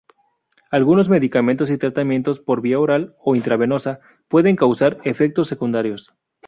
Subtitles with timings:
[0.71, 6.11] Algunos medicamentos y tratamientos por vía oral o intravenosa pueden causar efectos secundarios.